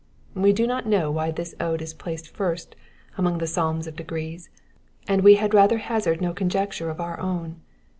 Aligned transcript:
We 0.33 0.51
do 0.51 0.65
not 0.65 0.87
know 0.87 1.11
why 1.11 1.29
this 1.29 1.53
ode 1.59 1.79
is 1.79 1.93
placed 1.93 2.27
first 2.35 2.75
among 3.19 3.37
the 3.37 3.45
Psalms 3.45 3.85
of 3.85 3.95
Degrees, 3.95 4.49
and 5.07 5.21
u)e 5.21 5.35
had 5.35 5.53
rather 5.53 5.77
hazard 5.77 6.21
no 6.21 6.33
oor^edwre 6.33 6.89
<f 6.89 6.99
our 6.99 7.19
cwn. 7.19 7.57